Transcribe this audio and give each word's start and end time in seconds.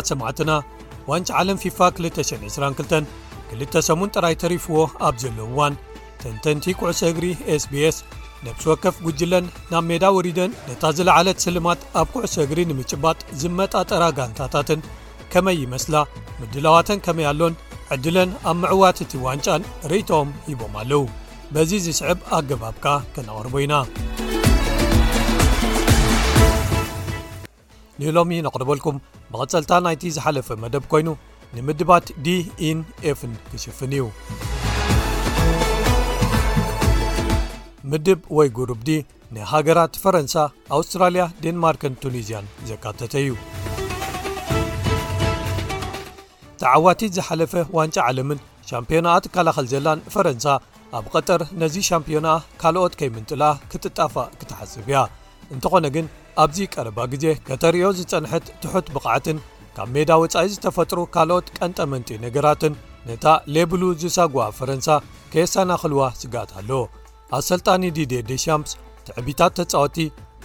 2 0.00 0.16
ዕትና 0.30 0.50
ዋንጫ 1.10 1.28
ዓለም 1.40 1.58
ፊፋ 1.62 1.78
222 2.00 3.14
ክልተ 3.50 3.80
ሰሙን 3.88 4.12
ጥራይ 4.16 4.34
ተሪፍዎ 4.42 4.76
ኣብ 5.06 5.14
ዘለዉዋን 5.22 5.74
ተንተንቲ 6.22 6.66
ኵዕሶ 6.80 7.00
እግሪ 7.12 7.24
sbs 7.62 7.96
ነብስ 8.46 8.64
ወከፍ 8.70 8.94
ጕጅለን 9.06 9.44
ናብ 9.72 9.84
ሜዳ 9.90 10.04
ውሪደን 10.16 10.52
ነታ 10.68 10.82
ዝለዓለ 10.98 11.28
ስልማት 11.44 11.80
ኣብ 12.00 12.08
ኩዕሶ 12.14 12.34
እግሪ 12.46 12.60
ንምጭባጥ 12.70 13.18
ዝመጣጠራ 13.42 14.04
ጋንታታትን 14.18 14.80
ከመይ 15.34 15.58
ይመስላ 15.64 15.94
ምድላዋተን 16.40 17.02
ከመይ 17.06 17.28
ኣሎን 17.32 17.54
ዕድለን 17.96 18.32
ኣብ 18.50 18.56
ምዕዋትእቲ 18.64 19.12
ዋንጫን 19.28 19.64
ርእቶኦም 19.92 20.30
ሂቦም 20.48 20.76
ኣለዉ 20.82 21.02
በዚ 21.54 21.70
ዝስዕብ 21.86 22.18
ኣገባብካ 22.40 22.86
ከነቕርቦ 23.14 23.54
ኢና 23.66 23.74
ንህሎሚ 28.02 28.32
ነቕርበልኩም 28.44 28.96
መቐፀልታ 29.32 29.72
ናይቲ 29.86 30.02
ዝሓለፈ 30.16 30.48
መደብ 30.62 30.84
ኮይኑ 30.92 31.08
ንምድባት 31.56 32.06
ዲ 32.26 32.32
ኢን 32.68 32.78
ኤፍን 33.10 33.32
ትሽፍን 33.50 33.92
እዩ 33.96 34.04
ምድብ 37.90 38.20
ወይ 38.38 38.48
ጉሩብዲ 38.56 38.90
ንሃገራት 39.34 39.94
ፈረንሳ 40.04 40.34
ኣውስትራልያ 40.76 41.22
ዴንማርክን 41.44 41.94
ቱኒዝያን 42.04 42.46
ዘካተተ 42.70 43.14
እዩ 43.22 43.30
ተዓዋቲት 46.62 47.12
ዝሓለፈ 47.18 47.52
ዋንጫ 47.78 47.96
ዓለምን 48.08 48.40
ሻምፕዮናኣ 48.70 49.16
ካላኸል 49.36 49.68
ዘላን 49.74 50.02
ፈረንሳ 50.14 50.46
ኣብ 50.98 51.06
ቐጠር 51.14 51.40
ነዚ 51.60 51.74
ሻምፕዮና 51.90 52.28
ካልኦት 52.62 52.94
ከይምንጥላኣ 53.00 53.52
ክትጣፋ 53.72 54.14
ክትሓስብ 54.40 54.84
እያ 54.92 54.96
እንተኾነግን 55.54 56.06
ኣብዚ 56.42 56.58
ቀረባ 56.74 56.98
ግዜ 57.12 57.24
ከተርእዮ 57.46 57.86
ዝፀንሐት 57.98 58.44
ትሑት 58.62 58.86
ብቕዓትን 58.94 59.38
ካብ 59.76 59.88
ሜዳ 59.94 60.10
ወፃኢ 60.22 60.46
ዝተፈጥሩ 60.52 60.98
ካልኦት 61.14 61.46
ቀንጠመንጢ 61.58 62.08
ነገራትን 62.24 62.72
ነታ 63.08 63.24
ሌብሉ 63.54 63.82
ዝሳግ 64.02 64.34
ፈረንሳ 64.58 64.88
ከየሰናኽልዋ 65.32 66.02
ስጋት 66.20 66.50
ኣሎ 66.60 66.70
ኣሰልጣኒ 67.38 67.82
ዲደ 67.96 68.12
ድሻምፕስ 68.30 68.72
ትዕቢታት 69.06 69.52
ተጻወቲ 69.60 69.96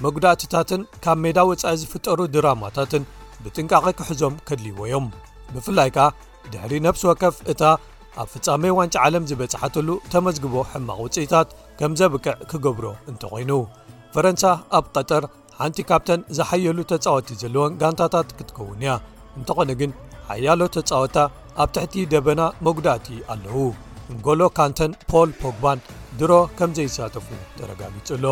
መጉዳእትታትን 0.03 0.81
ካብ 1.03 1.17
ሜዳ 1.25 1.37
ወፃኢ 1.51 1.73
ዝፍጠሩ 1.81 2.19
ድራማታትን 2.35 3.03
ብጥንቃቂ 3.43 3.85
ክሕዞም 3.99 4.35
ከድልይዎ 4.47 4.79
ዮም 4.93 5.07
ብፍላይ 5.53 5.89
ከ 5.95 5.99
ድሕሪ 6.51 6.73
ነብሲ 6.87 7.03
ወከፍ 7.09 7.35
እታ 7.51 7.61
ኣብ 8.21 8.27
ፍጻሜይ 8.33 8.71
ዋንጫ 8.79 8.95
ዓለም 9.05 9.23
ዝበፅሓተሉ 9.29 9.89
ተመዝግቦ 10.11 10.55
ሕማቕ 10.71 10.99
ውፅኢታት 11.05 11.49
ከም 11.79 11.91
ዘብቅዕ 11.99 12.35
ክገብሮ 12.51 12.85
እንተ 13.09 13.21
ኾይኑ 13.33 13.51
ፈረንሳ 14.13 14.43
ኣብ 14.77 14.85
ቀጠር 14.95 15.23
ሓንቲ 15.61 15.79
ካብተን 15.89 16.21
ዝሓየሉ 16.37 16.79
ተጻወቲ 16.89 17.29
ዘለዎን 17.41 17.77
ጋንታታት 17.81 18.27
ክትከውን 18.37 18.81
እያ 18.83 18.89
እንተኾነ 19.37 19.69
ግን 19.79 19.91
ሓያሎ 20.27 20.59
ተጻወታ 20.75 21.17
ኣብ 21.63 21.69
ትሕቲ 21.75 21.93
ደበና 22.11 22.41
መጉዳእቲ 22.65 23.07
ኣለዉ 23.33 23.55
እንጎሎ 24.13 24.41
ካንተን 24.57 24.91
ፖል 25.11 25.29
ፖግባን 25.41 25.79
ድሮ 26.19 26.33
ከም 26.57 26.71
ዘይሳተፉ 26.79 27.27
ተረጋጊጹሎ 27.59 28.25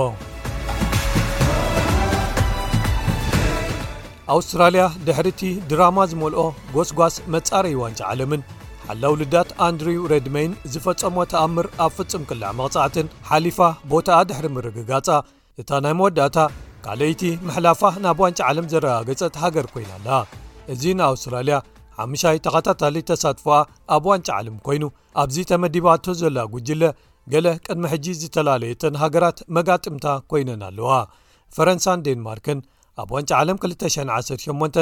ኣውስትራልያ 4.36 4.84
ድሕሪ 5.08 5.28
እቲ 5.36 5.42
ድራማ 5.72 5.98
ዝመልኦ 6.12 6.44
ጎስጓስ 6.76 7.16
መጻረ 7.36 7.66
ዋንጫ 7.82 8.00
ዓለምን 8.12 8.44
ሓላውልዳት 8.90 9.50
ኣንድሪው 9.70 10.04
ረድሜይን 10.14 10.54
ዝፈፀሞ 10.74 11.18
ተኣምር 11.34 11.68
ኣብ 11.86 11.92
ፍጹም 11.98 12.24
ቅልዕ 12.30 12.50
መቕፃዕትን 12.62 13.10
ሓሊፋ 13.32 13.60
ቦታ 13.94 14.10
ድሕሪ 14.32 14.48
ምርግጋፃ 14.58 15.10
እታ 15.62 15.70
ናይ 15.86 15.94
መወዳእታ 16.00 16.38
ካልይቲ 16.86 17.22
ምሕላፋ 17.46 17.82
ናብ 18.04 18.20
ዋንጫ 18.24 18.40
ዓለም 18.50 18.66
ዘረጋገፀት 18.72 19.36
ሃገር 19.44 19.68
ኮይና 19.74 19.92
ኣለ 19.98 20.08
እዚ 20.74 20.84
ንኣውስትራልያ 20.98 21.56
ሓምሻይ 22.00 22.38
ተኸታታሊ 22.46 22.96
ተሳትፎኣ 23.10 23.56
ኣብ 23.96 24.06
ዋንጫ 24.12 24.28
ዓለም 24.40 24.56
ኮይኑ 24.66 24.84
ኣብዚ 25.22 25.36
ተመዲባ 25.52 25.88
ቶ 26.06 26.16
ዘለ 26.22 26.38
ጕጅለ 26.54 26.84
ገለ 27.34 27.46
ቅድሚ 27.66 27.84
ሕጂ 27.94 28.06
ዝተላለየተን 28.22 28.98
ሃገራት 29.04 29.38
መጋጥምታ 29.58 30.06
ኮይነን 30.34 30.62
ኣለዋ 30.70 30.90
ፈረንሳን 31.58 32.04
ዴንማርክን 32.08 32.60
ኣብ 33.04 33.10
ዋንጫ 33.16 33.32
ዓለም 33.42 33.58
218 33.64 34.80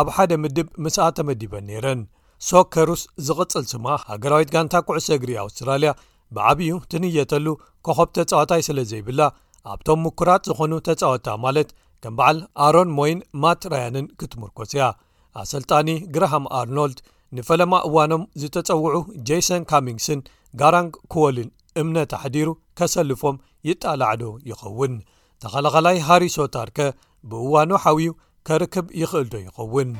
ኣብ 0.00 0.08
ሓደ 0.16 0.32
ምድብ 0.42 0.68
ምስኣ 0.86 1.06
ተመዲበን 1.20 1.64
ነይረን 1.70 2.02
ሶከሩስ 2.50 3.02
ዝቕጽል 3.28 3.64
ስማ 3.72 3.86
ሃገራዊት 4.10 4.50
ጋንታ 4.56 4.74
ኩዕሶ 4.88 5.08
እግሪ 5.18 5.30
ኣውስትራልያ 5.44 5.92
ብዓብኡ 6.36 6.70
ትንየተሉ 6.92 7.46
ከኸብተ 7.86 8.16
ፀዋታይ 8.30 8.62
ስለ 8.68 8.78
ዘይብላ 8.92 9.20
ኣብቶም 9.72 10.00
ምኩራት 10.04 10.42
ዝኾኑ 10.50 10.72
ተጻወታ 10.88 11.26
ማለት 11.44 11.68
ከም 12.02 12.14
በዓል 12.18 12.38
ኣሮን 12.66 12.88
ሞይን 12.98 13.20
ማት 13.42 13.62
ራያንን 13.72 14.06
ክትምርኮስ 14.20 14.72
ያ 14.80 14.88
ኣሰልጣኒ 15.42 15.88
ግርሃም 16.14 16.44
ኣርኖልድ 16.58 16.98
ንፈለማ 17.36 17.72
እዋኖም 17.88 18.22
ዝተፀውዑ 18.40 18.98
ጀሰን 19.28 19.62
ካሚንግስን 19.70 20.20
ጋራንግ 20.60 20.92
ክወልን 21.12 21.48
እምነት 21.80 22.12
ኣሕዲሩ 22.18 22.48
ከሰልፎም 22.80 23.36
ይጣላዕዶ 23.68 24.24
ይኸውን 24.50 24.94
ተኸላኸላይ 25.44 25.96
ሃሪሶታርከ 26.08 26.78
ብእዋኑ 27.30 27.70
ሓዊዩ 27.84 28.10
ከርክብ 28.48 28.86
ይኽእልዶ 29.02 29.34
ይኸውን 29.46 29.90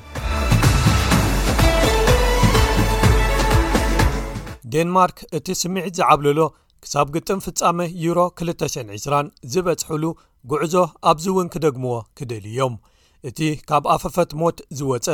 ዴንማርክ 4.75 5.19
እቲ 5.37 5.47
ስምዒት 5.62 5.93
ዝዓብለሎ 5.98 6.38
ክሳብ 6.84 7.06
ግጥም 7.14 7.41
ፍጻሜ 7.47 7.78
ዩሮ 8.04 8.19
200020 8.41 9.31
ዝበጽሕሉ 9.53 10.04
ጉዕዞ 10.50 10.75
ኣብዚ 11.10 11.26
እውን 11.34 11.48
ክደግምዎ 11.54 11.94
ክደል 12.19 12.44
ዮም 12.59 12.75
እቲ 13.28 13.38
ካብ 13.69 13.84
ኣፈፈት 13.94 14.31
ሞት 14.41 14.59
ዝወፀ 14.78 15.06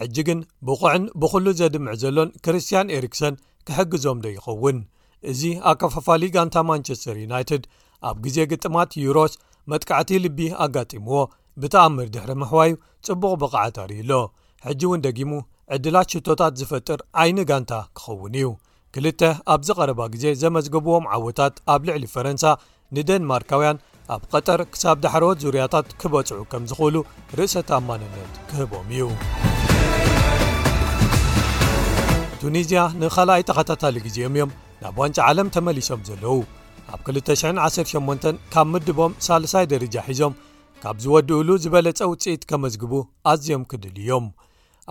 ሕጂ 0.00 0.16
ግን 0.28 0.40
ብቑዕን 0.66 1.04
ብዅሉ 1.22 1.46
ዘድምዕ 1.60 1.94
ዘሎን 2.02 2.30
ክርስትያን 2.44 2.92
ኤሪክሰን 2.96 3.34
ክሕግዞም 3.68 4.18
ዶ 4.24 4.32
ይኸውን 4.36 4.78
እዚ 5.30 5.40
ኣከፋፋለ 5.70 6.22
ጋንታ 6.36 6.56
ማንቸስተር 6.68 7.16
ዩናይትድ 7.24 7.62
ኣብ 8.08 8.16
ግዜ 8.24 8.36
ግጥማት 8.52 8.90
ዩሮስ 9.04 9.32
መጥቃዕቲ 9.70 10.10
ልቢ 10.24 10.38
ኣጋጢምዎ 10.64 11.16
ብተኣምር 11.62 12.06
ድሕሪ 12.14 12.30
ምሕዋይ 12.42 12.70
ጽቡቕ 13.06 13.32
ብቕዓ 13.42 13.64
ጠርዩሎ 13.76 14.12
ሕጂ 14.66 14.82
እውን 14.88 15.02
ደጊሙ 15.06 15.32
ዕድላት 15.74 16.12
ሽቶታት 16.14 16.52
ዝፈጥር 16.60 17.00
ዓይኒ 17.22 17.38
ጋንታ 17.50 17.72
ክኸውን 17.98 18.34
እዩ 18.40 18.46
ክልተ 19.00 19.26
ኣብዝ 19.54 19.68
ቐረባ 19.78 20.00
ግዜ 20.12 20.24
ዘመዝግብዎም 20.40 21.04
ዓወታት 21.16 21.54
ኣብ 21.72 21.82
ልዕሊ 21.88 22.04
ፈረንሳ 22.14 22.44
ንደንማርካውያን 22.94 23.76
ኣብ 24.14 24.22
ቀጠር 24.30 24.60
ክሳብ 24.74 24.96
ዳሕረወት 25.04 25.38
ዙርያታት 25.44 25.92
ክበጽዑ 26.00 26.38
ከም 26.52 26.64
ዝኽእሉ 26.70 26.96
ርእሰትኣማንነት 27.40 28.32
ክህቦም 28.48 28.86
እዩ 28.94 29.02
ቱኒዝያ 32.40 32.80
ንኻልኣይ 33.02 33.44
ተኸታታሊ 33.50 33.96
ግዜኦም 34.06 34.34
እዮም 34.38 34.50
ናብ 34.82 34.98
ዋንጫ 35.02 35.18
ዓለም 35.28 35.52
ተመሊሶም 35.58 36.02
ዘለዉ 36.08 36.34
ኣብ 36.96 36.98
218 37.20 38.42
ካብ 38.56 38.68
ምድቦም 38.74 39.14
ሳልሳይ 39.28 39.68
ደረጃ 39.74 39.94
ሒዞም 40.08 40.34
ካብ 40.82 40.96
ዝወድኡሉ 41.06 41.48
ዝበለፀ 41.66 42.00
ውጽኢት 42.14 42.42
ከመዝግቡ 42.52 42.92
ኣዝዮም 43.34 43.64
ክድል 43.72 43.96
እዮም 44.04 44.28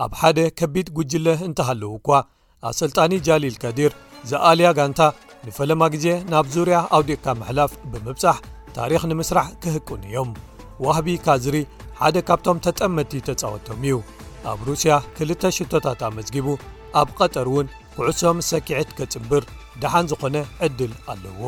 ኣብ 0.06 0.14
ሓደ 0.22 0.38
ከቢድ 0.62 0.88
ጕጅለህ 0.98 1.42
እንተሃለው 1.50 1.94
እኳ 2.00 2.08
ኣሰልጣኒ 2.68 3.12
ጃሊል 3.26 3.56
ከዲር 3.62 3.92
ዘኣልያ 4.30 4.68
ጋንታ 4.78 5.00
ንፈለማ 5.46 5.82
ጊዜ 5.94 6.06
ናብ 6.30 6.46
ዙርያ 6.54 6.76
ኣውዲቕካ 6.96 7.26
መሕላፍ 7.40 7.70
ብምብጻሕ 7.90 8.36
ታሪኽ 8.76 9.02
ንምስራሕ 9.10 9.46
ክህቅን 9.62 10.00
እዮም 10.08 10.30
ዋህቢ 10.86 11.08
ካዝሪ 11.26 11.56
ሓደ 12.00 12.16
ካብቶም 12.28 12.58
ተጠመድቲ 12.66 13.12
ተጻወቶም 13.28 13.78
እዩ 13.86 13.96
ኣብ 14.50 14.58
ሩስያ 14.68 14.92
ክልተ 15.16 15.42
ሽቶታት 15.58 16.02
ኣመዝጊቡ 16.08 16.46
ኣብ 17.00 17.08
ቐጠር 17.18 17.46
ውን 17.54 17.68
ኩዕሶም 17.96 18.38
ሰኪዐት 18.50 18.90
ከጽምብር 18.98 19.44
ድሓን 19.82 20.08
ዝኾነ 20.12 20.36
ዕድል 20.66 20.92
ኣለዎ 21.12 21.42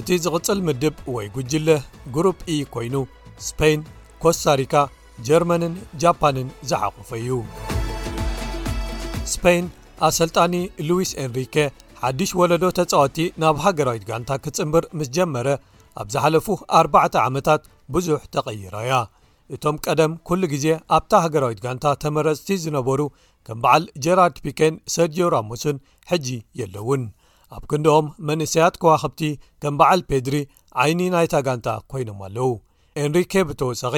እቲ 0.00 0.08
ዝቕጽል 0.24 0.60
ምድብ 0.68 0.96
ወይ 1.14 1.26
ጕጅለ 1.36 1.68
ግሩብ 2.16 2.36
ኢ 2.54 2.56
ኮይኑ 2.76 2.94
ስፔይን 3.48 3.82
ኮስታሪካ 4.24 4.74
ጀርመንን 5.28 5.74
ጃፓንን 6.04 6.48
ዘሓቑፈ 6.72 7.10
እዩ 7.24 7.32
ስን 9.42 9.64
ኣሰልጣኒ 10.06 10.52
ሉዊስ 10.88 11.10
ኤንሪኬ 11.22 11.54
ሓድሽ 12.02 12.30
ወለዶ 12.40 12.64
ተፃወቲ 12.78 13.16
ናብ 13.42 13.56
ሃገራዊት 13.64 14.04
ጋንታ 14.10 14.30
ክፅምብር 14.44 14.84
ምስ 14.98 15.08
ጀመረ 15.16 15.48
ኣብ 16.02 16.06
ዝሓለፉ 16.14 16.46
ኣርባዕተ 16.80 17.14
ዓመታት 17.28 17.62
ብዙሕ 17.94 18.20
ተቐይራእያ 18.34 18.94
እቶም 19.54 19.76
ቀደም 19.86 20.12
ኩሉ 20.28 20.42
ግዜ 20.52 20.66
ኣብታ 20.96 21.12
ሃገራዊት 21.24 21.58
ጋንታ 21.64 21.84
ተመረፅቲ 22.02 22.48
ዝነበሩ 22.64 23.00
ከም 23.48 23.58
በዓል 23.64 23.84
ጀራርድ 24.06 24.36
ፒኬን 24.46 24.74
ሰርጅዮ 24.96 25.24
ራሙስን 25.36 25.78
ሕጂ 26.12 26.28
የለውን 26.60 27.04
ኣብ 27.56 27.64
ክንዶኦም 27.72 28.08
መንእሰያት 28.30 28.76
ከዋክብቲ 28.84 29.22
ከም 29.64 29.74
በዓል 29.80 30.02
ፔድሪ 30.12 30.38
ዓይኒ 30.84 31.00
ናይታ 31.16 31.34
ጋንታ 31.48 31.68
ኮይኖም 31.94 32.20
ኣለው 32.28 32.52
ኤንሪኬ 33.04 33.32
ብተወሰኺ 33.50 33.96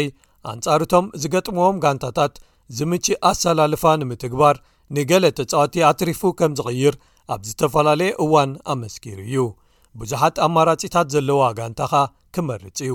ኣንጻርቶም 0.52 1.06
ዝገጥሞዎም 1.25 1.81
ጋንታታት 1.87 2.35
ዝምጪእ 2.79 3.19
ኣሰላልፋ 3.29 3.82
ንምትግባር 4.00 4.56
ንገለ 4.96 5.25
ተጻዋቲ 5.38 5.75
ኣትሪፉ 5.90 6.20
ከም 6.38 6.52
ዝቕይር 6.58 6.94
ኣብ 7.34 7.40
ዝተፈላለየ 7.48 8.10
እዋን 8.25 8.50
ኣመስኪር 8.72 9.19
እዩ 9.26 9.36
ብዙሓት 10.00 10.36
ኣማራጺታት 10.46 11.06
ዘለዋ 11.14 11.42
ጋንታ 11.58 11.81
ኻ 11.92 12.02
ክመርጽ 12.34 12.78
እዩ 12.86 12.94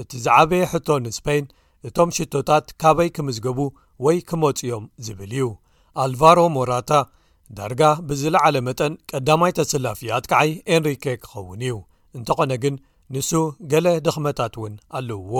እቲ 0.00 0.10
ዝዓበየ 0.24 0.62
ሕቶ 0.72 0.88
ንእስፖይን 1.04 1.46
እቶም 1.88 2.10
ሽቶታት 2.16 2.66
ካበይ 2.82 3.08
ክምዝገቡ 3.16 3.58
ወይ 4.04 4.18
ክመፁ 4.28 4.58
ዮም 4.70 4.84
ዝብል 5.06 5.32
እዩ 5.36 5.46
ኣልቫሮ 6.04 6.38
ሞራታ 6.56 6.92
ዳርጋ 7.56 7.82
ብዝለዓለ 8.08 8.56
መጠን 8.68 8.94
ቀዳማይ 9.10 9.52
ተሰላፊዮ 9.58 10.08
ኣትከዓይ 10.18 10.50
ኤንሪኬ 10.76 11.04
ክኸውን 11.22 11.60
እዩ 11.66 11.74
እንተኾነ 12.18 12.52
ግን 12.64 12.74
ንሱ 13.14 13.30
ገለ 13.72 13.86
ድኽመታት 14.06 14.54
እውን 14.60 14.74
ኣለውዎ 14.98 15.36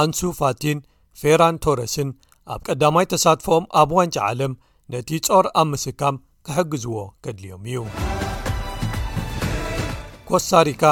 ኣንሱ 0.00 0.20
ፋቲን 0.40 0.78
ፌራን 1.20 1.56
ቶረስን 1.64 2.08
ኣብ 2.54 2.60
ቀዳማይ 2.68 3.06
ተሳትፎኦም 3.12 3.64
ኣብ 3.82 3.90
ዋንጫ 3.98 4.16
ዓለም 4.30 4.52
ነቲ 4.94 5.10
ጾር 5.26 5.44
ኣብ 5.60 5.66
ምስካም 5.70 6.16
ክሕግዝዎ 6.46 6.96
ከድልዮም 7.24 7.62
እዩ 7.68 7.78
ኮስታሪካ 10.28 10.82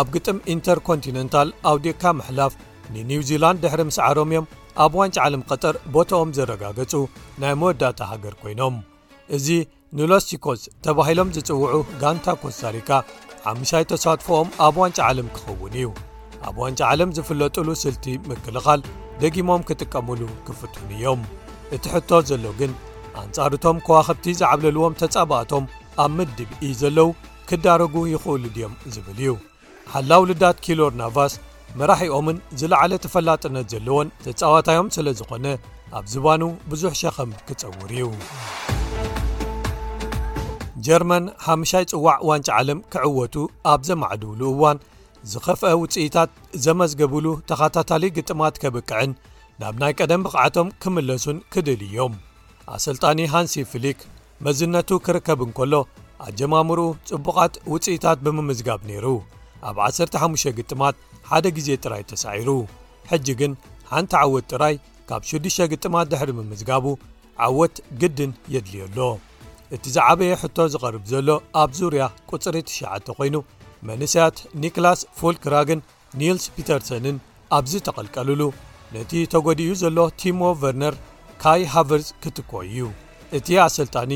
ኣብ 0.00 0.08
ግጥም 0.14 0.38
ኢንተርኮንቲነንታል 0.54 1.48
ኣውዴካ 1.70 2.02
ምሕላፍ 2.18 2.52
ንኒው 2.94 3.22
ዚላንድ 3.28 3.60
ድሕሪ 3.64 3.80
ምስ 3.90 3.98
ዓሮም 4.08 4.28
እዮም 4.32 4.46
ኣብ 4.84 4.92
ዋንጫ 5.00 5.16
ዓለም 5.26 5.42
ቐጠር 5.50 5.74
ቦታኦም 5.94 6.34
ዘረጋገጹ 6.38 6.92
ናይ 7.44 7.54
መወዳእጣ 7.60 8.00
ሃገር 8.10 8.34
ኮይኖም 8.42 8.76
እዚ 9.38 9.46
ንሎስሲኮስ 10.00 10.62
ተባሂሎም 10.86 11.32
ዝጽውዑ 11.36 11.72
ጋንታ 12.02 12.26
ኮስታሪካ 12.42 12.90
ዓምሻይ 13.52 13.86
ተሳትፎኦም 13.92 14.50
ኣብ 14.66 14.76
ዋንጫ 14.82 14.98
ዓለም 15.10 15.30
ክኸውን 15.36 15.74
እዩ 15.80 15.86
ኣብ 16.48 16.56
ዋንጫ 16.64 16.80
ዓለም 16.92 17.14
ዝፍለጡሉ 17.18 17.68
ስልቲ 17.84 18.04
ምክልኻል 18.30 18.82
ደጊሞም 19.24 19.66
ክጥቀምሉ 19.70 20.20
ክፍትን 20.48 20.86
እዮም 20.98 21.22
እቲ 21.76 21.84
ሕቶ 21.94 22.10
ዘሎ 22.32 22.44
ግን 22.60 22.72
ኣንጻርእቶም 23.22 23.78
ከዋኸብቲ 23.86 24.24
ዝዓብለልዎም 24.40 24.96
ተጻባኣቶም 25.00 25.64
ኣብ 26.04 26.10
ምድብኢ 26.16 26.68
ዘለዉ 26.80 27.08
ክዳረጉ 27.50 27.94
ይኽእሉ 28.12 28.42
ድዮም 28.56 28.74
ዝብል 28.94 29.20
እዩ 29.22 29.30
ሓላው 29.92 30.22
ልዳት 30.30 30.58
ኪሎር 30.64 30.92
ናቫስ 31.00 31.34
መራሕኦምን 31.78 32.36
ዝለዕለ 32.60 32.92
ተፈላጥነት 33.04 33.66
ዘለዎን 33.72 34.08
ተጻዋታዮም 34.24 34.88
ስለ 34.96 35.06
ዝኾነ 35.20 35.46
ኣብ 35.98 36.04
ዝባኑ 36.12 36.42
ብዙሕ 36.72 36.92
ሸኸም 37.00 37.30
ክጸውር 37.48 37.90
እዩ 37.96 38.06
ጀርመን 40.86 41.24
ሓምሻይ 41.46 41.84
ጽዋዕ 41.92 42.18
ዋንጫ 42.30 42.48
ዓለም 42.58 42.80
ክዕወቱ 42.92 43.34
ኣብ 43.72 43.80
ዘማዕድውሉ 43.88 44.42
እዋን 44.54 44.78
ዝኸፍአ 45.32 45.72
ውጽኢታት 45.82 46.30
ዘመዝገብሉ 46.66 47.26
ተኸታታሊ 47.50 48.04
ግጥማት 48.18 48.60
ከብቅዕን 48.62 49.12
ናብ 49.62 49.74
ናይ 49.82 49.92
ቀደም 50.00 50.24
ብቕዓቶም 50.26 50.68
ክምለሱን 50.82 51.38
ክድል 51.52 51.80
እዮም 51.88 52.12
ኣሰልጣኒ 52.76 53.18
ሃንሲ 53.32 53.54
ፍሊክ 53.72 54.00
መዝነቱ 54.46 54.90
ክርከብን 55.06 55.50
ከሎ 55.58 55.74
ኣጀማምርኡ 56.26 56.82
ጽቡቓት 57.08 57.54
ውጽኢታት 57.72 58.18
ብምምዝጋብ 58.26 58.80
ነይሩ 58.90 59.06
ኣብ 59.68 59.76
15 59.84 60.52
ግጥማት 60.58 60.96
ሓደ 61.30 61.44
ጊዜ 61.56 61.68
ጥራይ 61.84 62.02
ተሳዒሩ 62.10 62.50
ሕጂ 63.10 63.26
ግን 63.40 63.52
ሓንቲ 63.90 64.12
ዓወት 64.24 64.46
ጥራይ 64.52 64.74
ካብ 65.08 65.22
6ሽ 65.30 65.56
ግጥማት 65.72 66.06
ድሕሪ 66.12 66.30
ምምዝጋቡ 66.38 66.84
ዓወት 67.46 67.76
ግድን 68.00 68.32
የድልየኣሎ 68.54 69.00
እቲ 69.76 69.84
ዝዓበየ 69.94 70.32
ሕቶ 70.42 70.56
ዝቐርብ 70.72 71.02
ዘሎ 71.12 71.28
ኣብ 71.62 71.70
ዙርያ 71.78 72.04
ቅፅሪ 72.30 72.56
9ሽ 72.70 72.78
ኾይኑ 73.18 73.36
መንስያት 73.88 74.36
ኒክላስ 74.62 75.00
ፉልክራግን 75.18 75.80
ኒልስ 76.20 76.44
ፒተርሰንን 76.54 77.16
ኣብዝ 77.56 77.72
ተቐልቀልሉ 77.88 78.42
ነቲ 78.94 79.10
ተጐዲኡ 79.32 79.70
ዘሎ 79.82 79.98
ቲሞ 80.20 80.40
ቨርነር 80.60 80.94
ካይ 81.42 81.62
ሃቨርስ 81.72 82.06
ክትኮ 82.22 82.50
እዩ 82.68 82.78
እቲ 83.36 83.48
ኣሰልጣኒ 83.64 84.12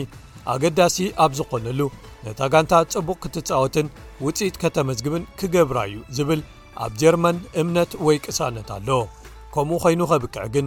ኣገዳሲ 0.53 0.97
ኣብ 1.25 1.31
ዝኾነሉ 1.39 1.81
ነታ 2.25 2.41
ጋንታ 2.53 2.73
ጽቡቕ 2.93 3.19
ክትጻወትን 3.25 3.87
ውጽኢት 4.25 4.57
ከተመዝግብን 4.63 5.25
ክገብራ 5.41 5.79
እዩ 5.89 5.97
ዝብል 6.17 6.41
ኣብ 6.85 6.93
ጀርመን 7.03 7.37
እምነት 7.63 7.93
ወይ 8.07 8.17
ቅሳነት 8.27 8.69
ኣሎ 8.77 8.89
ከምኡ 9.55 9.79
ኾይኑ 9.85 10.01
ኸብክዕ 10.13 10.45
ግን 10.57 10.67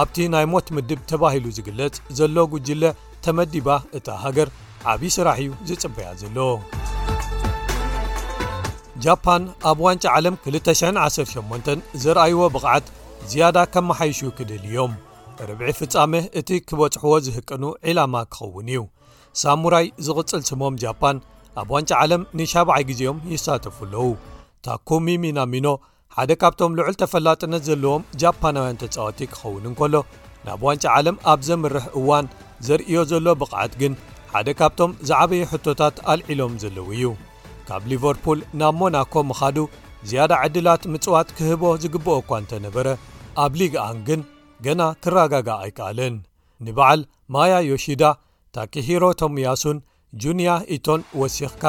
ኣብቲ 0.00 0.16
ናይ 0.34 0.46
ሞት 0.52 0.66
ምድብ 0.76 1.00
ተባሂሉ 1.10 1.44
ዝግለጽ 1.56 1.94
ዘሎ 2.18 2.36
ጕጅለ 2.54 2.84
ተመዲባ 3.24 3.68
እታ 3.98 4.08
ሃገር 4.24 4.48
ዓብዪ 4.92 5.10
ስራሕ 5.16 5.38
እዩ 5.44 5.50
ዝጽበያ 5.68 6.08
ዘሎ 6.22 6.38
ጃፓን 9.04 9.42
ኣብ 9.70 9.78
ዋንጫ 9.86 10.04
ዓለም 10.18 10.36
218 10.46 11.74
ዘረኣይዎ 12.04 12.42
ብቕዓት 12.54 12.86
ዝያዳ 13.32 13.56
ከመሓይሽ 13.74 14.20
ክድል 14.38 14.62
እዮም 14.70 14.92
ርብዒ 15.48 15.70
ፍጻሜ 15.78 16.12
እቲ 16.38 16.48
ክበጽሕዎ 16.68 17.14
ዝህቅኑ 17.26 17.62
ዒላማ 17.86 18.16
ክኸውን 18.34 18.68
እዩ 18.72 18.80
ሳሙራይ 19.42 19.86
ዝቕጽል 20.06 20.42
ስሞም 20.50 20.74
ጃፓን 20.82 21.16
ኣብ 21.60 21.68
ዋንጫ 21.74 21.90
ዓለም 22.02 22.22
ንሻብ0ይ 22.38 22.84
ግዜኦም 22.90 23.18
ይሳተፉ 23.34 23.76
ኣለዉ 23.86 24.02
ታኩሚሚናሚኖ 24.66 25.66
ሓደ 26.16 26.32
ካብቶም 26.42 26.76
ልዑል 26.78 26.94
ተፈላጥነት 27.02 27.62
ዘለዎም 27.68 28.04
ጃፓናውያን 28.20 28.78
ተጻዋቲ 28.82 29.18
ክኸውን 29.32 29.66
እንከሎ 29.70 29.94
ናብ 30.46 30.60
ዋንጫ 30.68 30.84
ዓለም 30.98 31.16
ኣብ 31.32 31.40
ዘምርሕ 31.48 31.86
እዋን 32.00 32.26
ዘርእዮ 32.68 32.98
ዘሎ 33.10 33.26
ብቕዓት 33.40 33.72
ግን 33.82 33.94
ሓደ 34.34 34.48
ካብቶም 34.60 34.92
ዝዓበዪ 35.08 35.40
ሕቶታት 35.52 35.96
ኣልዒሎም 36.12 36.54
ዘለዉ 36.62 36.88
እዩ 36.96 37.10
ካብ 37.68 37.82
ሊቨርፑል 37.92 38.40
ናብ 38.60 38.74
ሞናኮ 38.80 39.14
ምኻዱ 39.32 39.56
ዝያዳ 40.08 40.32
ዕድላት 40.46 40.82
ምጽዋት 40.94 41.28
ክህቦ 41.36 41.62
ዝግብአ 41.84 42.16
እኳ 42.22 42.30
እንተ 42.42 42.52
ነበረ 42.68 42.86
ኣብ 43.44 43.52
ሊግ 43.60 43.74
ኣን 43.86 43.98
ግን 44.08 44.20
ገና 44.64 44.82
ክረጋጋ 45.04 45.48
ኣይከኣለን 45.64 46.14
ንበዓል 46.66 47.00
ማያዮሺዳ 47.34 48.02
ታቂሂሮ 48.56 49.04
ቶምያሱን 49.20 49.78
ጁንያ 50.22 50.50
ኢቶን 50.74 51.00
ወሲኽካ 51.20 51.64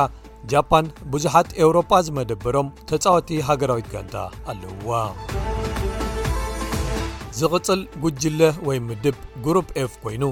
ጃፓን 0.52 0.86
ብዙሓት 1.14 1.50
ኤውሮጳ 1.62 1.92
ዝመደበሮም 2.08 2.68
ተጻወቲ 2.90 3.30
ሃገራዊት 3.48 3.88
ጋንታ 3.94 4.16
ኣለውዋ 4.52 4.94
ዝቕጽል 7.40 7.82
ጕጅለ 8.04 8.42
ወይ 8.68 8.78
ምድብ 8.90 9.18
ጉሩብ 9.48 9.68
ኤፍ 9.84 9.94
ኮይኑ 10.06 10.24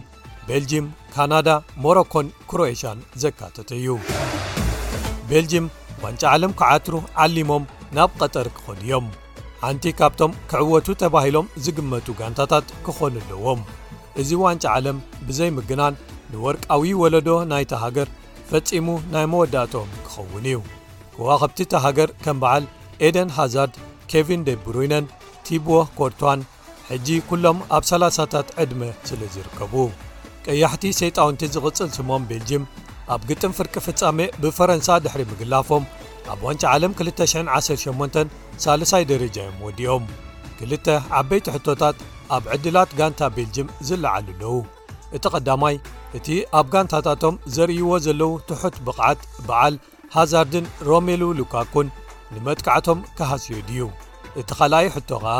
ቤልጅም 0.47 0.87
ካናዳ 1.15 1.49
ሞሮኮን 1.83 2.27
ክሮኤሽን 2.51 2.99
ዘካተተ 3.23 3.69
እዩ 3.81 3.89
ቤልጅም 5.31 5.67
ዋንጫ 6.05 6.23
ዓለም 6.35 6.51
ኩዓትሩ 6.61 6.95
ዓሊሞም 7.25 7.63
ናብ 7.97 8.11
ቐጠር 8.21 8.47
ክኸዱእዮም 8.55 9.05
ሓንቲ 9.63 9.83
ካብቶም 9.99 10.31
ክዕወቱ 10.51 10.87
ተባሂሎም 11.01 11.45
ዝግመቱ 11.65 12.07
ጋንታታት 12.19 12.67
ክኾኑ 12.85 13.13
ኣለዎም 13.25 13.61
እዚ 14.21 14.29
ዋንጫ 14.43 14.63
ዓለም 14.77 14.97
ብዘይምግናን 15.27 15.99
ንወርቃዊ 16.31 16.85
ወለዶ 17.01 17.29
ናይቲ 17.51 17.71
ሃገር 17.83 18.09
ፈጺሙ 18.49 18.87
ናይ 19.13 19.25
መወዳእትም 19.31 19.89
ክኸውን 20.05 20.45
እዩ 20.51 20.57
ክዋኸብቲ 21.15 21.59
ተሃገር 21.73 22.09
ከም 22.23 22.37
በዓል 22.43 22.65
ኤደን 23.07 23.29
ሃዛርድ 23.37 23.75
ኬቪን 24.11 24.41
ደ 24.47 24.51
ብሩይነን 24.65 25.05
ቲቦ 25.47 25.67
ኮርትዋን 25.99 26.41
ሕጂ 26.89 27.07
ኲሎም 27.29 27.57
ኣብ 27.75 27.83
3ላሳታት 27.89 28.47
ዕድመ 28.63 28.81
ስለ 29.09 29.21
ዝርከቡ 29.35 29.73
ቀያሕቲ 30.45 30.83
ሰይጣውንቲ 31.01 31.41
ዝቕጽል 31.55 31.89
ስሞም 31.97 32.25
ቤልጅም 32.31 32.63
ኣብ 33.13 33.21
ግጥም 33.29 33.55
ፍርቂ 33.57 33.73
ፍጻሜ 33.87 34.19
ብፈረንሳ 34.43 34.89
ድሕሪ 35.05 35.21
ምግላፎም 35.31 35.83
ኣብ 36.33 36.39
ዋንጫ 36.47 36.63
ዓለም 36.73 36.93
218 36.99 38.21
ሳሳይ 38.63 39.03
ደረጃዮም 39.11 39.57
ወዲኦም 39.65 40.05
ክልተ 40.59 40.87
ዓበይቲ 41.19 41.47
ሕቶታት 41.55 41.97
ኣብ 42.35 42.43
ዕድላት 42.55 42.91
ጋንታ 42.99 43.21
ቤልጅም 43.35 43.67
ዝለዓሉ 43.87 44.27
ኣለዉ 44.33 44.53
እቲ 45.17 45.23
ቐዳማይ 45.33 45.75
እቲ 46.17 46.27
ኣብ 46.59 46.67
ጋንታታቶም 46.73 47.35
ዘርእይዎ 47.55 47.89
ዘለዉ 48.05 48.31
ትሑት 48.49 48.77
ብቕዓት 48.85 49.19
በዓል 49.47 49.75
ሃዛርድን 50.15 50.65
ሮሜሉ 50.89 51.21
ሉካኩን 51.39 51.87
ንመጥቃዕቶም 52.33 52.99
ክሃስዮ 53.17 53.57
ድዩ 53.69 53.83
እቲ 54.41 54.49
ኻልኣይ 54.59 54.87
ሕቶ 54.95 55.09
ኸዓ 55.25 55.35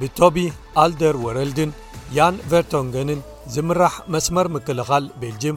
ብቶቢ 0.00 0.36
ኣልደር 0.82 1.16
ወረልድን 1.24 1.70
ያን 2.18 2.36
ቨርቶንገንን 2.52 3.20
ዝምራሕ 3.54 3.94
መስመር 4.14 4.46
ምክልኻል 4.56 5.04
ቤልጅም 5.22 5.56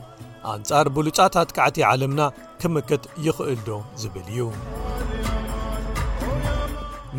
ኣንጻር 0.54 0.86
ብሉጫት 0.96 1.34
ኣትካዕቲ 1.42 1.78
ዓለምና 1.92 2.22
ክምክት 2.62 3.04
ይኽእልዶ 3.26 3.70
ዝብል 4.02 4.28
እዩ 4.34 4.40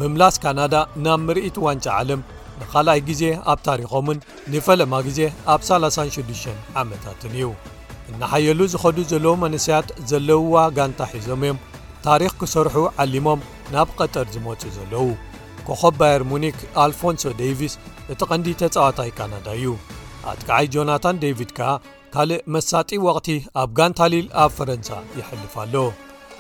ምምላስ 0.01 0.37
ካናዳ 0.43 0.75
ናብ 1.05 1.21
ምርኢቲ 1.29 1.57
ዋንጫ 1.67 1.87
ዓለም 2.01 2.21
ንኻልኣይ 2.61 3.01
ግዜ 3.09 3.23
ኣብ 3.51 3.59
ታሪኾምን 3.69 4.19
ንፈለማ 4.53 4.95
ግዜ 5.09 5.21
ኣብ 5.53 5.61
36 5.69 6.49
ዓመታትን 6.83 7.35
እዩ 7.39 7.49
እናሓየሉ 8.11 8.61
ዝኸዱ 8.73 8.99
ዘለዉ 9.13 9.33
መንስያት 9.45 9.89
ዘለውዋ 10.11 10.57
ጋንታ 10.77 11.01
ሒዞም 11.13 11.43
እዮም 11.47 11.59
ታሪኽ 12.07 12.33
ክሰርሑ 12.41 12.77
ዓሊሞም 13.03 13.41
ናብ 13.75 13.89
ቐጠር 13.99 14.27
ዝመፁ 14.35 14.63
ዘለዉ 14.79 15.07
ኮኸብ 15.69 15.95
ባየር 16.01 16.23
ሙኒክ 16.33 16.59
ኣልፎንሶ 16.85 17.25
ዴይቪስ 17.43 17.75
እቲ 18.13 18.21
ቐንዲ 18.31 18.47
ተጻዋታይ 18.63 19.11
ካናዳ 19.19 19.49
እዩ 19.59 19.69
ኣትክዓይ 20.31 20.67
ጆናታን 20.75 21.21
ደቪድ 21.25 21.51
ከዓ 21.59 21.71
ካልእ 22.15 22.43
መሳጢ 22.55 22.91
ወቕቲ 23.07 23.29
ኣብ 23.61 23.71
ጋን 23.79 23.93
ታሊል 23.99 24.27
ኣብ 24.43 24.51
ፈረንሳ 24.59 24.89
ይሕልፍ 25.19 25.55
ኣሎ 25.63 25.75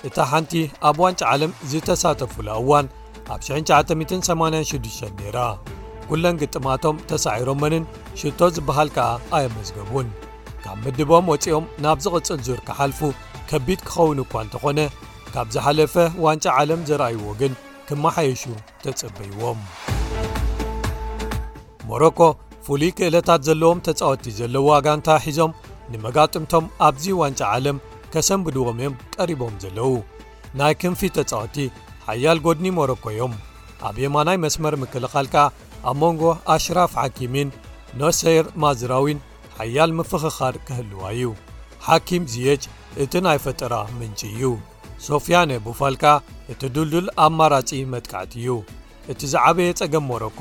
እታ 0.08 0.16
ሓንቲ 0.30 0.52
ኣብ 0.88 0.96
ዋንጫ 1.02 1.20
ዓለም 1.32 1.52
ዝተሳተፉላ 1.70 2.48
እዋን 2.62 2.86
ኣብ 3.34 3.40
1986 3.56 5.18
ነይራ 5.20 5.38
ኲለን 6.10 6.38
ግጥማቶም 6.42 7.00
ተሳዒሮም 7.10 7.60
መንን 7.64 7.84
ሽቶ 8.20 8.40
ዝብሃል 8.58 8.90
ከዓ 8.96 9.06
ኣየመዝገቡን 9.38 10.08
ካብ 10.64 10.78
ምድቦም 10.84 11.28
ወፂኦም 11.32 11.66
ናብ 11.86 11.98
ዝቕጽል 12.04 12.40
ዙር 12.48 12.60
ክሓልፉ 12.68 13.00
ከቢድ 13.52 13.80
ክኸውን 13.88 14.18
እኳ 14.24 14.32
እንተ 14.44 14.54
ኾነ 14.64 14.80
ካብ 15.34 15.46
ዝሓለፈ 15.56 15.94
ዋንጫ 16.26 16.46
ዓለም 16.60 16.80
ዘረእይዎ 16.90 17.26
ግን 17.42 17.52
ክመሓየሹ 17.90 18.42
ተጸበይዎም 18.84 19.60
ሞሮኮ 21.90 22.20
ፍሉይ 22.68 22.90
ክእለታት 22.96 23.40
ዘለዎም 23.48 23.78
ተጻወቲ 23.86 24.24
ዘለዉ 24.38 24.66
ጋንታ 24.86 25.08
ሒዞም 25.24 25.52
ንመጋጥምቶም 25.92 26.64
ኣብዙ 26.86 27.04
ዋንጫ 27.20 27.40
ዓለም 27.56 27.76
ከሰንብድዎም 28.12 28.78
እዮም 28.82 28.96
ቀሪቦም 29.18 29.54
ዘለዉ 29.62 29.92
ናይ 30.58 30.74
ክንፊ 30.80 31.00
ተጻወቲ 31.18 31.56
ሓያል 32.08 32.38
ጐድኒ 32.44 32.66
መረኮ 32.78 33.04
እዮም 33.14 33.34
ኣብ 33.88 33.96
የማናይ 34.04 34.38
መስመር 34.44 34.74
ምክልኻልካ 34.82 35.36
ኣብ 35.90 35.96
መንጎ 36.02 36.22
ኣሽራፍ 36.54 36.92
ሓኪምን 37.02 37.48
ኖሴር 38.02 38.44
ማዝራዊን 38.64 39.18
ሓያል 39.58 39.90
ምፍኽኻድ 40.00 40.56
ክህልዋ 40.66 41.02
እዩ 41.16 41.30
ሓኪም 41.88 42.24
ዝየጭ 42.32 42.62
እቲ 43.02 43.12
ናይ 43.26 43.38
ፈጠራ 43.44 43.74
ምንጪ 43.98 44.20
እዩ 44.34 44.44
ሶፊያነ 45.08 45.50
ብፋልካ 45.66 46.04
እቲ 46.52 46.60
ዱልዱል 46.76 47.08
ኣማራጺ 47.26 47.70
መትካዕቲ 47.94 48.32
እዩ 48.42 48.50
እቲ 49.12 49.20
ዝዓበየ 49.34 49.70
ጸገም 49.80 50.06
መሮኮ 50.12 50.40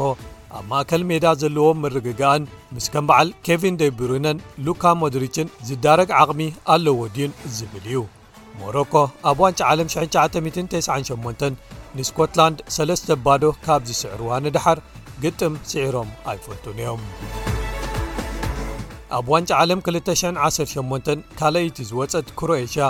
ኣብ 0.56 0.66
ማእከል 0.72 1.02
ሜዳ 1.10 1.26
ዘለዎም 1.42 1.80
ምርግጋእን 1.84 2.44
ምስ 2.76 2.86
ከም 2.92 3.06
በዓል 3.10 3.30
ኬቪን 3.46 3.78
ደብሩነን 3.82 4.38
ሉካ 4.66 4.84
ሞድሪችን 5.02 5.48
ዝዳረግ 5.70 6.10
ዓቕሚ 6.20 6.42
ኣለዎ 6.76 6.96
ድዩን 7.16 7.34
ዝብል 7.56 7.86
እዩ 7.92 7.98
ሞሮኮ 8.62 8.94
ኣብ 9.32 9.40
ዋንጫ 9.46 9.60
ዓለም 9.72 9.90
998 9.96 11.52
ንስኮትላንድ 11.98 12.58
ሰለስተ 12.78 13.08
ኣባዶ 13.18 13.44
ካብ 13.66 13.82
ዝስዕርዋ 13.90 14.30
ንድሓር 14.46 14.80
ግጥም 15.26 15.54
ስዒሮም 15.72 16.10
ኣይፈልጡን 16.32 16.80
እዮም 16.84 17.02
ኣብ 19.18 19.26
ዋንጫ 19.34 19.50
ዓለም 19.64 19.80
218 19.92 21.14
ካልአይቲ 21.40 21.78
ዝወፀት 21.92 22.28
ክሩኤሽያ 22.40 22.88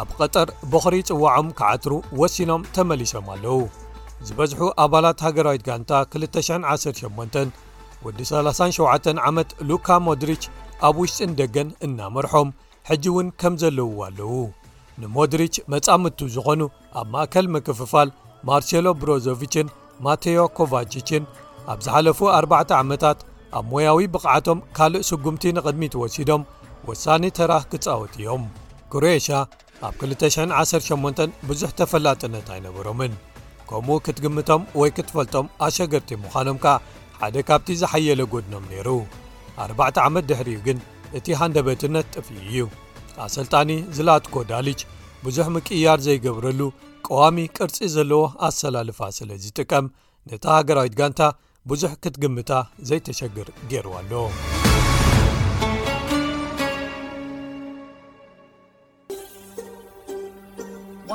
ኣብ 0.00 0.08
ቐጠር 0.18 0.48
በኽሪ 0.72 0.96
ጽዋዖም 1.10 1.48
ክዓትሩ 1.60 1.92
ወሲኖም 2.22 2.62
ተመሊሶም 2.76 3.26
ኣለዉ 3.34 3.52
ዝበዝሑ 4.28 4.60
ኣባላት 4.84 5.18
ሃገራዊት 5.26 5.62
ጋንታ 5.68 5.90
218 6.14 7.36
ወዲ 8.04 8.18
37 8.30 9.06
ዓመት 9.28 9.48
ሉካ 9.68 9.88
ሞድሪች 10.06 10.42
ኣብ 10.88 10.96
ውሽጢን 11.02 11.30
ደገን 11.40 11.68
እናመርሖም 11.86 12.48
ሕጂ 12.88 13.04
እውን 13.12 13.28
ከም 13.40 13.54
ዘለውዎ 13.62 13.98
ኣለዉ 14.08 14.32
ንሞድሪች 15.00 15.54
መጻምድቱ 15.72 16.20
ዝኾኑ 16.34 16.60
ኣብ 17.00 17.06
ማእከል 17.14 17.46
ምክፍፋል 17.54 18.08
ማርሴሎ 18.48 18.86
ብሮዞቭችን 19.00 19.72
ማቴዮ 20.06 20.40
ኮቫችችን 20.58 21.24
ኣብ 21.72 21.78
ዝሓለፉ 21.86 22.18
4ርባዕተ 22.40 22.70
ዓመታት 22.82 23.18
ኣብ 23.58 23.66
ሞያዊ 23.72 24.00
ብቕዓቶም 24.14 24.60
ካልእ 24.78 25.06
ስጉምቲ 25.10 25.44
ንቕድሚት 25.56 25.96
ወሲዶም 26.02 26.44
ወሳኒ 26.90 27.24
ተራህ 27.38 27.64
ክጻወት 27.72 28.14
ዮም 28.26 28.44
ኩሩኤሽያ 28.94 29.40
ኣብ 29.88 29.92
218 30.12 31.42
ብዙሕ 31.50 31.70
ተፈላጥነት 31.80 32.46
ኣይነበሮምን 32.54 33.12
ከምኡ 33.70 33.96
ክትግምቶም 34.06 34.62
ወይ 34.80 34.90
ክትፈልጦም 34.96 35.46
ኣሸገርቲ 35.66 36.08
ምዃኖም 36.22 36.56
ከ 36.64 36.74
ሓደ 37.18 37.36
ካብቲ 37.48 37.68
ዝሓየለ 37.80 38.20
ጐድኖም 38.32 38.64
ነይሩ 38.70 38.88
ኣርባዕቲ 39.64 39.96
ዓመት 40.06 40.24
ድሕሪኡ 40.30 40.58
ግን 40.66 40.78
እቲ 41.18 41.26
ሃንደ 41.40 41.56
ቤትርነት 41.66 42.06
ጥፍእ 42.14 42.40
እዩ 42.50 42.58
ኣሰልጣኒ 43.26 43.70
ዝለኣትኮ 43.98 44.34
ዳልጅ 44.50 44.80
ብዙኅ 45.26 45.48
ምቅያር 45.56 46.00
ዘይገብረሉ 46.06 46.60
ቀዋሚ 47.08 47.36
ቅርጺ 47.58 47.76
ዘለዎ 47.94 48.22
ኣሰላልፋ 48.48 48.98
ስለ 49.18 49.30
ዝጥቀም 49.44 49.86
ነታ 50.32 50.46
ሃገራዊት 50.58 50.96
ጋንታ 51.02 51.22
ብዙኅ 51.72 51.94
ክትግምታ 52.06 52.50
ዘይተሸግር 52.90 53.48
ገይሩዋ 53.70 53.96
ኣሎ 54.02 54.12